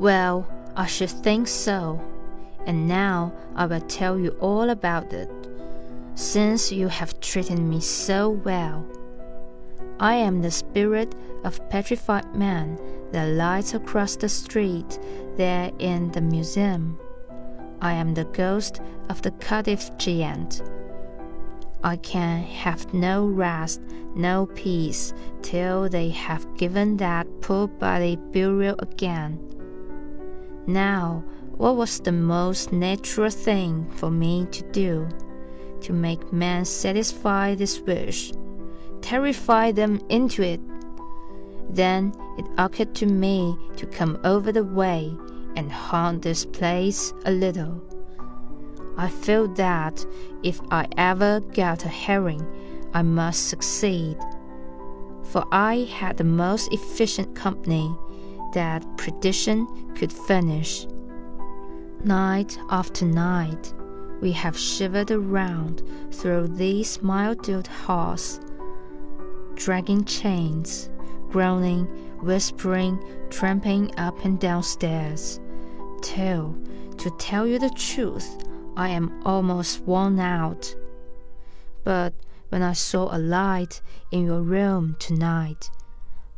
Well, 0.00 0.48
I 0.74 0.86
should 0.86 1.10
think 1.10 1.46
so. 1.46 2.00
And 2.66 2.88
now 2.88 3.32
I 3.54 3.66
will 3.66 3.80
tell 3.82 4.18
you 4.18 4.30
all 4.40 4.70
about 4.70 5.12
it, 5.12 5.30
since 6.14 6.72
you 6.72 6.88
have 6.88 7.20
treated 7.20 7.58
me 7.58 7.80
so 7.80 8.30
well. 8.30 8.84
I 10.00 10.14
am 10.14 10.42
the 10.42 10.50
spirit 10.50 11.14
of 11.44 11.68
petrified 11.70 12.34
man 12.34 12.80
that 13.12 13.28
lies 13.28 13.74
across 13.74 14.16
the 14.16 14.28
street 14.28 14.98
there 15.36 15.70
in 15.78 16.10
the 16.10 16.20
museum. 16.20 16.98
I 17.84 17.92
am 17.92 18.14
the 18.14 18.24
ghost 18.24 18.80
of 19.10 19.20
the 19.20 19.30
Cardiff 19.32 19.94
giant. 19.98 20.62
I 21.82 21.96
can 21.96 22.42
have 22.44 22.94
no 22.94 23.26
rest, 23.26 23.82
no 24.16 24.46
peace, 24.54 25.12
till 25.42 25.90
they 25.90 26.08
have 26.08 26.56
given 26.56 26.96
that 26.96 27.26
poor 27.42 27.68
body 27.68 28.16
burial 28.16 28.76
again. 28.78 29.38
Now, 30.66 31.24
what 31.58 31.76
was 31.76 32.00
the 32.00 32.10
most 32.10 32.72
natural 32.72 33.28
thing 33.28 33.86
for 33.96 34.10
me 34.10 34.46
to 34.52 34.62
do? 34.72 35.06
To 35.82 35.92
make 35.92 36.32
men 36.32 36.64
satisfy 36.64 37.54
this 37.54 37.80
wish, 37.80 38.32
terrify 39.02 39.72
them 39.72 40.00
into 40.08 40.42
it. 40.42 40.60
Then 41.68 42.14
it 42.38 42.46
occurred 42.56 42.94
to 42.94 43.06
me 43.06 43.58
to 43.76 43.84
come 43.84 44.18
over 44.24 44.52
the 44.52 44.64
way 44.64 45.14
and 45.56 45.70
haunt 45.70 46.22
this 46.22 46.44
place 46.44 47.12
a 47.24 47.30
little. 47.30 47.82
I 48.96 49.08
feel 49.08 49.48
that 49.54 50.04
if 50.42 50.60
I 50.70 50.86
ever 50.96 51.40
get 51.40 51.84
a 51.84 51.88
herring, 51.88 52.46
I 52.92 53.02
must 53.02 53.48
succeed. 53.48 54.16
For 55.24 55.44
I 55.50 55.88
had 55.92 56.16
the 56.16 56.24
most 56.24 56.72
efficient 56.72 57.34
company 57.34 57.94
that 58.52 58.84
perdition 58.96 59.66
could 59.94 60.12
furnish. 60.12 60.86
Night 62.04 62.58
after 62.70 63.04
night, 63.04 63.74
we 64.20 64.30
have 64.32 64.56
shivered 64.56 65.10
around 65.10 65.82
through 66.12 66.48
these 66.48 67.02
mildewed 67.02 67.66
halls, 67.66 68.40
dragging 69.54 70.04
chains, 70.04 70.88
groaning, 71.30 71.86
whispering, 72.22 72.98
tramping 73.30 73.92
up 73.98 74.24
and 74.24 74.38
down 74.38 74.62
stairs, 74.62 75.40
to 76.12 77.10
tell 77.18 77.46
you 77.46 77.58
the 77.58 77.70
truth, 77.70 78.44
I 78.76 78.88
am 78.88 79.22
almost 79.24 79.80
worn 79.80 80.18
out. 80.20 80.74
But 81.82 82.14
when 82.48 82.62
I 82.62 82.72
saw 82.72 83.14
a 83.14 83.18
light 83.18 83.80
in 84.10 84.26
your 84.26 84.42
room 84.42 84.96
tonight, 84.98 85.70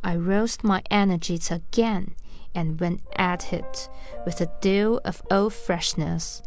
I 0.03 0.15
roused 0.15 0.63
my 0.63 0.81
energies 0.89 1.51
again 1.51 2.15
and 2.53 2.79
went 2.79 3.01
at 3.15 3.53
it 3.53 3.89
with 4.25 4.41
a 4.41 4.51
deal 4.61 4.99
of 5.05 5.21
old 5.29 5.53
freshness. 5.53 6.41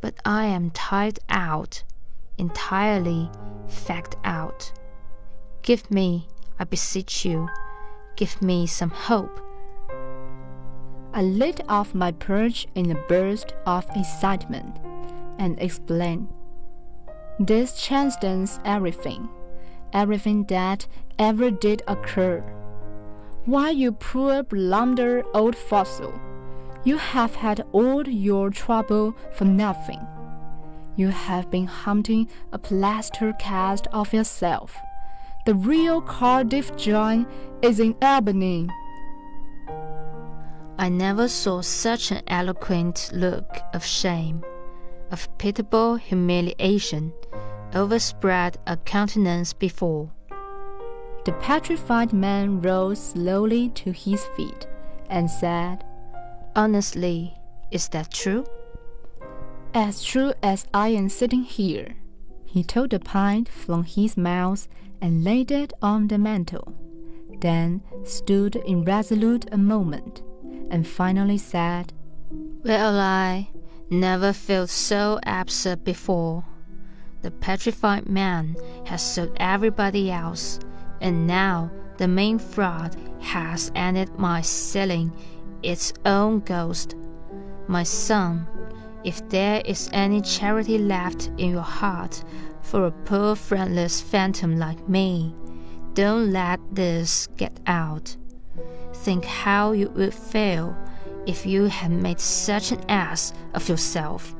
But 0.00 0.14
I 0.24 0.46
am 0.46 0.70
tired 0.70 1.18
out, 1.28 1.82
entirely 2.38 3.30
fagged 3.66 4.14
out. 4.24 4.72
Give 5.62 5.90
me, 5.90 6.28
I 6.58 6.64
beseech 6.64 7.24
you, 7.24 7.48
give 8.16 8.40
me 8.40 8.66
some 8.66 8.90
hope. 8.90 9.45
I 11.16 11.22
lit 11.22 11.62
off 11.66 11.94
my 11.94 12.12
perch 12.12 12.66
in 12.74 12.90
a 12.90 13.02
burst 13.08 13.54
of 13.64 13.86
excitement 13.96 14.76
and 15.38 15.58
explained. 15.58 16.28
This 17.40 17.82
transcends 17.82 18.60
everything, 18.66 19.26
everything 19.94 20.44
that 20.48 20.86
ever 21.18 21.50
did 21.50 21.82
occur. 21.88 22.40
Why, 23.46 23.70
you 23.70 23.92
poor 23.92 24.42
blunder 24.42 25.24
old 25.32 25.56
fossil, 25.56 26.12
you 26.84 26.98
have 26.98 27.34
had 27.36 27.64
all 27.72 28.06
your 28.06 28.50
trouble 28.50 29.16
for 29.32 29.46
nothing. 29.46 30.06
You 30.96 31.08
have 31.08 31.50
been 31.50 31.66
hunting 31.66 32.28
a 32.52 32.58
plaster 32.58 33.32
cast 33.40 33.86
of 33.86 34.12
yourself. 34.12 34.76
The 35.46 35.54
real 35.54 36.02
Cardiff 36.02 36.76
giant 36.76 37.26
is 37.62 37.80
in 37.80 37.96
Albany. 38.02 38.68
I 40.78 40.88
never 40.90 41.26
saw 41.26 41.62
such 41.62 42.10
an 42.10 42.22
eloquent 42.26 43.10
look 43.12 43.60
of 43.72 43.84
shame, 43.84 44.44
of 45.10 45.26
pitiable 45.38 45.96
humiliation, 45.96 47.12
overspread 47.74 48.58
a 48.66 48.76
countenance 48.76 49.52
before. 49.52 50.10
The 51.24 51.32
petrified 51.40 52.12
man 52.12 52.60
rose 52.60 53.02
slowly 53.02 53.70
to 53.70 53.90
his 53.90 54.24
feet 54.36 54.66
and 55.08 55.30
said, 55.30 55.82
Honestly, 56.54 57.34
is 57.70 57.88
that 57.88 58.12
true? 58.12 58.44
As 59.74 60.04
true 60.04 60.34
as 60.42 60.66
I 60.72 60.88
am 60.88 61.08
sitting 61.08 61.42
here. 61.42 61.96
He 62.44 62.62
took 62.62 62.90
the 62.90 63.00
pint 63.00 63.48
from 63.48 63.84
his 63.84 64.16
mouth 64.16 64.68
and 65.00 65.24
laid 65.24 65.50
it 65.50 65.72
on 65.82 66.08
the 66.08 66.16
mantel, 66.16 66.74
then 67.40 67.82
stood 68.04 68.56
irresolute 68.66 69.46
a 69.52 69.58
moment, 69.58 70.22
and 70.70 70.86
finally 70.86 71.38
said, 71.38 71.92
Well, 72.30 72.98
I 72.98 73.48
never 73.90 74.32
felt 74.32 74.70
so 74.70 75.18
absurd 75.24 75.84
before. 75.84 76.44
The 77.22 77.30
petrified 77.30 78.08
man 78.08 78.56
has 78.86 79.02
sold 79.02 79.36
everybody 79.38 80.10
else, 80.10 80.60
and 81.00 81.26
now 81.26 81.70
the 81.98 82.08
main 82.08 82.38
fraud 82.38 82.96
has 83.20 83.72
ended 83.74 84.18
my 84.18 84.40
selling 84.40 85.12
its 85.62 85.92
own 86.04 86.40
ghost. 86.40 86.94
My 87.68 87.82
son, 87.82 88.46
if 89.02 89.28
there 89.28 89.62
is 89.64 89.88
any 89.92 90.20
charity 90.20 90.78
left 90.78 91.30
in 91.38 91.50
your 91.50 91.62
heart 91.62 92.22
for 92.60 92.86
a 92.86 92.90
poor 92.90 93.34
friendless 93.34 94.00
phantom 94.00 94.58
like 94.58 94.88
me, 94.88 95.34
don't 95.94 96.32
let 96.32 96.60
this 96.70 97.26
get 97.36 97.58
out. 97.66 98.16
Think 99.06 99.24
how 99.24 99.70
you 99.70 99.90
would 99.90 100.12
feel 100.12 100.76
if 101.26 101.46
you 101.46 101.66
had 101.66 101.92
made 101.92 102.18
such 102.18 102.72
an 102.72 102.80
ass 102.88 103.32
of 103.54 103.68
yourself. 103.68 104.34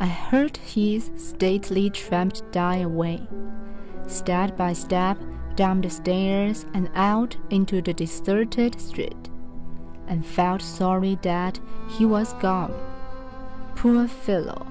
I 0.00 0.06
heard 0.06 0.56
his 0.56 1.10
stately 1.16 1.90
tramp 1.90 2.38
die 2.50 2.78
away, 2.78 3.20
step 4.06 4.56
by 4.56 4.72
step 4.72 5.18
down 5.54 5.82
the 5.82 5.90
stairs 5.90 6.64
and 6.72 6.88
out 6.94 7.36
into 7.50 7.82
the 7.82 7.92
deserted 7.92 8.80
street, 8.80 9.28
and 10.08 10.24
felt 10.24 10.62
sorry 10.62 11.18
that 11.20 11.60
he 11.90 12.06
was 12.06 12.32
gone. 12.40 12.72
Poor 13.76 14.08
fellow! 14.08 14.66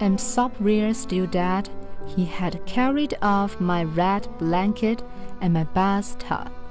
And 0.00 0.18
sorrier 0.18 0.94
still 0.94 1.26
that 1.26 1.68
he 2.16 2.24
had 2.24 2.64
carried 2.64 3.12
off 3.20 3.60
my 3.60 3.84
red 3.84 4.26
blanket 4.38 5.02
and 5.42 5.52
my 5.52 5.64
bath 5.64 6.18
bathtub. 6.18 6.61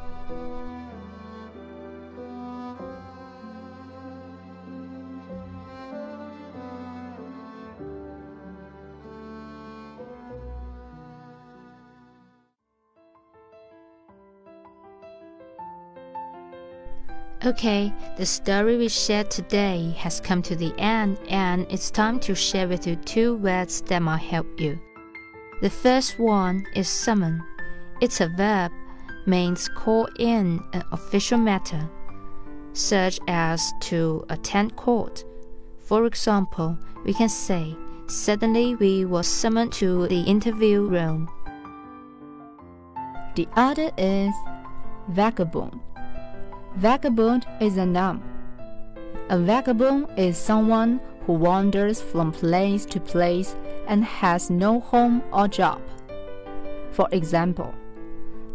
Okay, 17.52 17.92
the 18.16 18.26
story 18.26 18.78
we 18.78 18.88
shared 18.88 19.30
today 19.30 19.94
has 19.98 20.22
come 20.22 20.42
to 20.44 20.56
the 20.56 20.74
end, 20.78 21.20
and 21.28 21.68
it's 21.70 21.92
time 21.92 22.18
to 22.22 22.34
share 22.34 22.66
with 22.66 22.88
you 22.88 22.96
two 22.96 23.36
words 23.36 23.82
that 23.82 24.02
might 24.02 24.22
help 24.22 24.48
you. 24.58 24.80
The 25.62 25.70
first 25.70 26.18
one 26.18 26.66
is 26.78 26.88
summon. 26.88 27.44
It's 28.00 28.22
a 28.22 28.30
verb, 28.30 28.72
means 29.26 29.68
call 29.68 30.08
in 30.18 30.64
an 30.72 30.84
official 30.94 31.38
matter, 31.38 31.90
such 32.72 33.20
as 33.28 33.74
to 33.82 34.24
attend 34.30 34.78
court. 34.78 35.26
For 35.78 36.06
example, 36.06 36.78
we 37.04 37.14
can 37.14 37.28
say, 37.28 37.76
Suddenly 38.08 38.76
we 38.76 39.04
were 39.04 39.24
summoned 39.24 39.74
to 39.74 40.08
the 40.08 40.22
interview 40.22 40.84
room. 40.84 41.30
The 43.36 43.50
other 43.58 43.92
is 43.98 44.34
vagabond. 45.10 45.82
Vagabond 46.76 47.46
is 47.60 47.78
a 47.78 47.86
noun. 47.86 48.24
A 49.30 49.38
vagabond 49.38 50.08
is 50.18 50.38
someone 50.38 51.02
who 51.26 51.34
wanders 51.34 52.02
from 52.02 52.32
place 52.32 52.86
to 52.86 53.00
place 53.00 53.56
and 53.88 54.04
has 54.06 54.50
no 54.50 54.80
home 54.80 55.22
or 55.34 55.48
job. 55.48 55.82
For 56.92 57.08
example, 57.12 57.74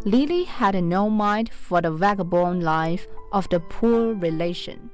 Lily 0.03 0.43
had 0.45 0.81
no 0.83 1.09
mind 1.09 1.49
for 1.49 1.81
the 1.81 1.91
vagabond 1.91 2.63
life 2.63 3.07
of 3.31 3.47
the 3.49 3.59
poor 3.59 4.13
relation. 4.13 4.89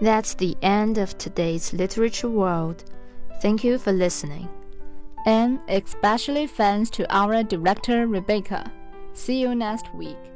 That's 0.00 0.34
the 0.34 0.56
end 0.62 0.96
of 0.96 1.18
today's 1.18 1.74
Literature 1.74 2.30
World. 2.30 2.84
Thank 3.42 3.64
you 3.64 3.76
for 3.76 3.92
listening. 3.92 4.48
And 5.26 5.60
especially 5.68 6.46
thanks 6.46 6.88
to 6.90 7.14
our 7.14 7.42
director 7.42 8.06
Rebecca. 8.06 8.72
See 9.12 9.40
you 9.40 9.54
next 9.54 9.92
week. 9.94 10.29